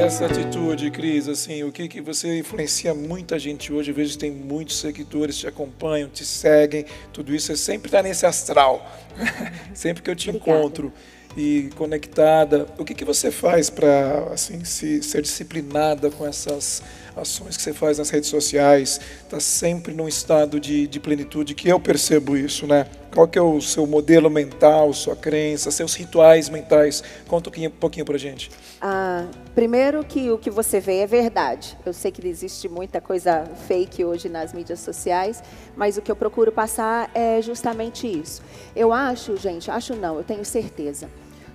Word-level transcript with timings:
essa 0.00 0.26
atitude, 0.26 0.90
Cris, 0.90 1.26
assim, 1.26 1.62
o 1.62 1.72
que 1.72 1.88
que 1.88 2.00
você 2.00 2.38
influencia 2.38 2.94
muita 2.94 3.38
gente 3.38 3.72
hoje? 3.72 3.90
Eu 3.90 3.94
vejo 3.94 4.12
que 4.12 4.18
tem 4.18 4.30
muitos 4.30 4.78
seguidores 4.78 5.38
te 5.38 5.46
acompanham, 5.46 6.08
te 6.08 6.24
seguem, 6.24 6.84
tudo 7.12 7.34
isso 7.34 7.46
você 7.46 7.56
sempre 7.56 7.88
está 7.88 8.02
nesse 8.02 8.26
astral. 8.26 8.86
sempre 9.74 10.02
que 10.02 10.10
eu 10.10 10.14
te 10.14 10.28
Obrigada. 10.28 10.58
encontro 10.58 10.92
e 11.36 11.70
conectada, 11.76 12.66
o 12.78 12.84
que 12.84 12.94
que 12.94 13.04
você 13.04 13.30
faz 13.30 13.70
para 13.70 14.28
assim 14.32 14.64
se, 14.64 15.02
ser 15.02 15.22
disciplinada 15.22 16.10
com 16.10 16.26
essas 16.26 16.82
ações 17.16 17.56
que 17.56 17.62
você 17.62 17.72
faz 17.72 17.98
nas 17.98 18.10
redes 18.10 18.28
sociais? 18.28 19.00
Está 19.22 19.40
sempre 19.40 19.94
num 19.94 20.06
estado 20.06 20.60
de, 20.60 20.86
de 20.86 21.00
plenitude 21.00 21.54
que 21.54 21.68
eu 21.68 21.80
percebo 21.80 22.36
isso, 22.36 22.66
né? 22.66 22.86
Qual 23.16 23.26
que 23.26 23.38
é 23.38 23.42
o 23.42 23.62
seu 23.62 23.86
modelo 23.86 24.28
mental, 24.28 24.92
sua 24.92 25.16
crença, 25.16 25.70
seus 25.70 25.94
rituais 25.94 26.50
mentais? 26.50 27.02
Conta 27.26 27.48
um 27.48 27.70
pouquinho, 27.70 28.04
pra 28.04 28.18
gente. 28.18 28.50
Ah, 28.78 29.24
primeiro 29.54 30.04
que 30.04 30.30
o 30.30 30.36
que 30.36 30.50
você 30.50 30.80
vê 30.80 30.98
é 30.98 31.06
verdade. 31.06 31.78
Eu 31.86 31.94
sei 31.94 32.10
que 32.10 32.26
existe 32.28 32.68
muita 32.68 33.00
coisa 33.00 33.44
fake 33.66 34.04
hoje 34.04 34.28
nas 34.28 34.52
mídias 34.52 34.80
sociais, 34.80 35.42
mas 35.74 35.96
o 35.96 36.02
que 36.02 36.10
eu 36.10 36.16
procuro 36.16 36.52
passar 36.52 37.10
é 37.14 37.40
justamente 37.40 38.06
isso. 38.06 38.42
Eu 38.74 38.92
acho, 38.92 39.34
gente, 39.38 39.70
acho 39.70 39.94
não, 39.94 40.18
eu 40.18 40.24
tenho 40.24 40.44
certeza. 40.44 41.08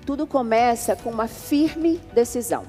Tudo 0.04 0.26
começa 0.26 0.96
com 0.96 1.12
uma 1.12 1.28
firme 1.28 2.02
decisão. 2.12 2.64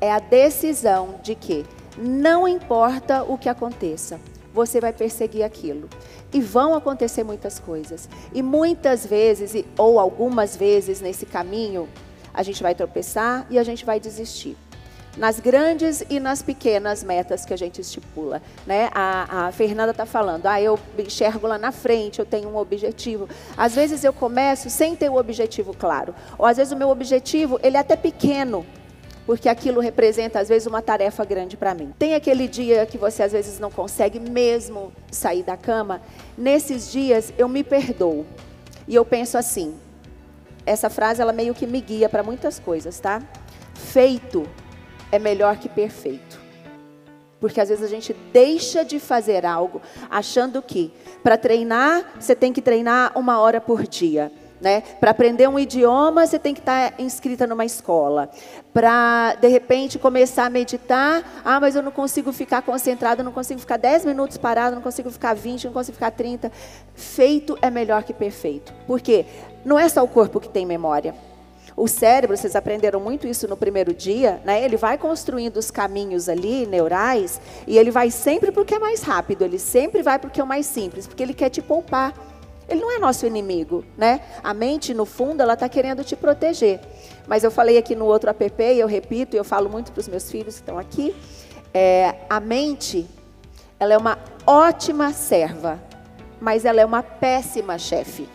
É 0.00 0.12
a 0.12 0.20
decisão 0.20 1.18
de 1.20 1.34
que 1.34 1.64
não 1.96 2.46
importa 2.48 3.22
o 3.22 3.38
que 3.38 3.48
aconteça, 3.48 4.20
você 4.52 4.80
vai 4.80 4.92
perseguir 4.92 5.42
aquilo. 5.42 5.88
E 6.32 6.40
vão 6.40 6.74
acontecer 6.74 7.24
muitas 7.24 7.58
coisas. 7.58 8.08
E 8.32 8.42
muitas 8.42 9.04
vezes, 9.04 9.64
ou 9.76 9.98
algumas 9.98 10.56
vezes 10.56 11.00
nesse 11.00 11.26
caminho, 11.26 11.88
a 12.32 12.42
gente 12.42 12.62
vai 12.62 12.74
tropeçar 12.74 13.46
e 13.50 13.58
a 13.58 13.62
gente 13.62 13.84
vai 13.84 14.00
desistir. 14.00 14.56
Nas 15.16 15.38
grandes 15.38 16.04
e 16.10 16.18
nas 16.18 16.42
pequenas 16.42 17.04
metas 17.04 17.44
que 17.44 17.54
a 17.54 17.56
gente 17.56 17.80
estipula. 17.80 18.42
Né? 18.66 18.90
A, 18.92 19.46
a 19.46 19.52
Fernanda 19.52 19.92
está 19.92 20.04
falando, 20.04 20.46
ah, 20.46 20.60
eu 20.60 20.76
enxergo 20.98 21.46
lá 21.46 21.56
na 21.56 21.70
frente, 21.70 22.18
eu 22.18 22.26
tenho 22.26 22.48
um 22.48 22.56
objetivo. 22.56 23.28
Às 23.56 23.76
vezes 23.76 24.02
eu 24.02 24.12
começo 24.12 24.68
sem 24.68 24.96
ter 24.96 25.08
o 25.08 25.16
objetivo 25.16 25.72
claro. 25.72 26.14
Ou 26.36 26.44
às 26.44 26.56
vezes 26.56 26.72
o 26.72 26.76
meu 26.76 26.88
objetivo, 26.88 27.60
ele 27.62 27.76
é 27.76 27.80
até 27.80 27.94
pequeno, 27.94 28.66
porque 29.26 29.48
aquilo 29.48 29.80
representa 29.80 30.38
às 30.38 30.48
vezes 30.48 30.66
uma 30.66 30.82
tarefa 30.82 31.24
grande 31.24 31.56
para 31.56 31.74
mim. 31.74 31.92
Tem 31.98 32.14
aquele 32.14 32.46
dia 32.46 32.84
que 32.86 32.98
você 32.98 33.22
às 33.22 33.32
vezes 33.32 33.58
não 33.58 33.70
consegue 33.70 34.20
mesmo 34.20 34.92
sair 35.10 35.42
da 35.42 35.56
cama, 35.56 36.02
nesses 36.36 36.90
dias 36.90 37.32
eu 37.38 37.48
me 37.48 37.64
perdoo. 37.64 38.26
E 38.86 38.94
eu 38.94 39.04
penso 39.04 39.38
assim, 39.38 39.74
essa 40.66 40.90
frase 40.90 41.22
ela 41.22 41.32
meio 41.32 41.54
que 41.54 41.66
me 41.66 41.80
guia 41.80 42.08
para 42.08 42.22
muitas 42.22 42.58
coisas, 42.58 43.00
tá? 43.00 43.22
Feito 43.74 44.46
é 45.10 45.18
melhor 45.18 45.56
que 45.56 45.68
perfeito. 45.68 46.42
Porque 47.40 47.60
às 47.60 47.68
vezes 47.68 47.84
a 47.84 47.88
gente 47.88 48.14
deixa 48.32 48.84
de 48.84 48.98
fazer 48.98 49.44
algo 49.44 49.80
achando 50.10 50.62
que 50.62 50.92
para 51.22 51.36
treinar 51.36 52.14
você 52.18 52.34
tem 52.34 52.52
que 52.52 52.62
treinar 52.62 53.12
uma 53.16 53.38
hora 53.38 53.60
por 53.60 53.86
dia. 53.86 54.32
Né? 54.60 54.82
Para 55.00 55.10
aprender 55.10 55.48
um 55.48 55.58
idioma, 55.58 56.26
você 56.26 56.38
tem 56.38 56.54
que 56.54 56.60
estar 56.60 56.92
tá 56.92 57.02
inscrita 57.02 57.46
numa 57.46 57.64
escola. 57.64 58.30
Para, 58.72 59.34
de 59.34 59.48
repente, 59.48 59.98
começar 59.98 60.46
a 60.46 60.50
meditar, 60.50 61.22
ah, 61.44 61.60
mas 61.60 61.76
eu 61.76 61.82
não 61.82 61.92
consigo 61.92 62.32
ficar 62.32 62.62
concentrada, 62.62 63.22
não 63.22 63.32
consigo 63.32 63.60
ficar 63.60 63.76
10 63.76 64.04
minutos 64.04 64.38
parado, 64.38 64.74
não 64.74 64.82
consigo 64.82 65.10
ficar 65.10 65.34
20, 65.34 65.66
não 65.66 65.72
consigo 65.72 65.94
ficar 65.94 66.12
30. 66.12 66.50
Feito 66.94 67.58
é 67.60 67.68
melhor 67.70 68.04
que 68.04 68.14
perfeito. 68.14 68.72
Por 68.86 69.00
quê? 69.00 69.26
Não 69.64 69.78
é 69.78 69.88
só 69.88 70.02
o 70.02 70.08
corpo 70.08 70.40
que 70.40 70.48
tem 70.48 70.64
memória. 70.64 71.14
O 71.76 71.88
cérebro, 71.88 72.36
vocês 72.36 72.54
aprenderam 72.54 73.00
muito 73.00 73.26
isso 73.26 73.48
no 73.48 73.56
primeiro 73.56 73.92
dia, 73.92 74.40
né? 74.44 74.64
Ele 74.64 74.76
vai 74.76 74.96
construindo 74.96 75.56
os 75.56 75.72
caminhos 75.72 76.28
ali, 76.28 76.66
neurais, 76.66 77.40
e 77.66 77.76
ele 77.76 77.90
vai 77.90 78.12
sempre 78.12 78.52
porque 78.52 78.76
é 78.76 78.78
mais 78.78 79.02
rápido, 79.02 79.42
ele 79.42 79.58
sempre 79.58 80.00
vai 80.00 80.18
porque 80.18 80.40
é 80.40 80.44
o 80.44 80.46
mais 80.46 80.66
simples, 80.66 81.06
porque 81.06 81.22
ele 81.22 81.34
quer 81.34 81.50
te 81.50 81.60
poupar. 81.60 82.14
Ele 82.68 82.80
não 82.80 82.90
é 82.90 82.98
nosso 82.98 83.26
inimigo, 83.26 83.84
né? 83.96 84.20
A 84.42 84.54
mente, 84.54 84.94
no 84.94 85.04
fundo, 85.04 85.42
ela 85.42 85.54
está 85.54 85.68
querendo 85.68 86.02
te 86.02 86.16
proteger. 86.16 86.80
Mas 87.26 87.44
eu 87.44 87.50
falei 87.50 87.76
aqui 87.76 87.94
no 87.94 88.04
outro 88.06 88.30
app, 88.30 88.62
e 88.62 88.78
eu 88.78 88.86
repito, 88.86 89.36
e 89.36 89.38
eu 89.38 89.44
falo 89.44 89.68
muito 89.68 89.92
para 89.92 90.00
os 90.00 90.08
meus 90.08 90.30
filhos 90.30 90.54
que 90.54 90.60
estão 90.62 90.78
aqui, 90.78 91.14
é, 91.72 92.14
a 92.30 92.40
mente, 92.40 93.06
ela 93.78 93.94
é 93.94 93.98
uma 93.98 94.18
ótima 94.46 95.12
serva, 95.12 95.80
mas 96.40 96.64
ela 96.64 96.80
é 96.80 96.84
uma 96.84 97.02
péssima 97.02 97.78
chefe. 97.78 98.28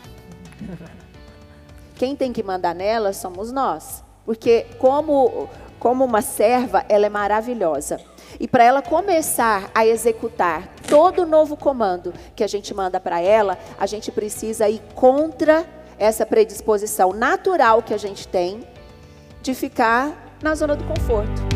Quem 1.96 2.16
tem 2.16 2.32
que 2.32 2.44
mandar 2.44 2.74
nela 2.74 3.14
somos 3.14 3.52
nós. 3.52 4.04
Porque 4.26 4.66
como, 4.78 5.50
como 5.80 6.06
uma 6.06 6.22
serva, 6.22 6.86
ela 6.88 7.06
é 7.06 7.10
maravilhosa. 7.10 8.00
E 8.40 8.48
para 8.48 8.64
ela 8.64 8.82
começar 8.82 9.72
a 9.74 9.86
executar 9.86 10.68
todo 10.88 11.24
o 11.24 11.26
novo 11.26 11.56
comando 11.56 12.14
que 12.36 12.44
a 12.44 12.48
gente 12.48 12.74
manda 12.74 13.00
para 13.00 13.22
ela, 13.22 13.58
a 13.80 13.86
gente 13.86 14.12
precisa 14.12 14.68
ir 14.68 14.82
contra 14.94 15.66
essa 15.98 16.26
predisposição 16.26 17.14
natural 17.14 17.82
que 17.82 17.94
a 17.94 17.98
gente 17.98 18.28
tem 18.28 18.68
de 19.42 19.54
ficar 19.54 20.38
na 20.42 20.56
zona 20.56 20.76
do 20.76 20.84
conforto. 20.84 21.49